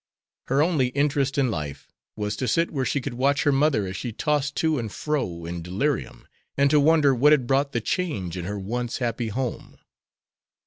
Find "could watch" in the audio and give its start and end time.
3.01-3.43